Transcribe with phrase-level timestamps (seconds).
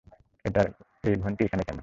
[1.03, 1.79] এই ঘণ্টি এখানে কেন?